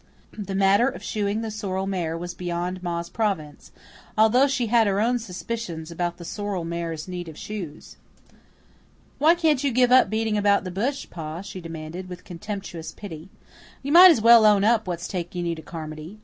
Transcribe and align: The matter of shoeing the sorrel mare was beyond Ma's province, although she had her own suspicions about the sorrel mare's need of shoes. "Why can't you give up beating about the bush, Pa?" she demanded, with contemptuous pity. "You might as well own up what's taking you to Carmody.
The 0.35 0.55
matter 0.55 0.87
of 0.89 1.03
shoeing 1.03 1.41
the 1.43 1.51
sorrel 1.51 1.85
mare 1.85 2.17
was 2.17 2.33
beyond 2.33 2.81
Ma's 2.81 3.07
province, 3.07 3.71
although 4.17 4.47
she 4.47 4.65
had 4.65 4.87
her 4.87 4.99
own 4.99 5.19
suspicions 5.19 5.91
about 5.91 6.17
the 6.17 6.25
sorrel 6.25 6.65
mare's 6.65 7.07
need 7.07 7.27
of 7.27 7.37
shoes. 7.37 7.97
"Why 9.19 9.35
can't 9.35 9.63
you 9.63 9.69
give 9.71 9.91
up 9.91 10.09
beating 10.09 10.39
about 10.39 10.63
the 10.63 10.71
bush, 10.71 11.05
Pa?" 11.11 11.41
she 11.41 11.61
demanded, 11.61 12.09
with 12.09 12.23
contemptuous 12.25 12.91
pity. 12.91 13.29
"You 13.83 13.91
might 13.91 14.09
as 14.09 14.21
well 14.21 14.43
own 14.43 14.63
up 14.63 14.87
what's 14.87 15.07
taking 15.07 15.45
you 15.45 15.53
to 15.53 15.61
Carmody. 15.61 16.17